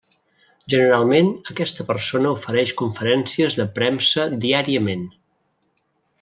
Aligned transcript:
Generalment 0.73 1.27
aquesta 1.53 1.85
persona 1.89 2.31
ofereix 2.39 2.73
conferències 2.81 3.59
de 3.61 3.67
premsa 3.77 4.27
diàriament. 4.47 5.07